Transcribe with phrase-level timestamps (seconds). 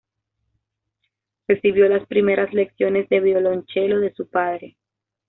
[1.47, 4.75] Recibió las primeras lecciones de violonchelo de su padre.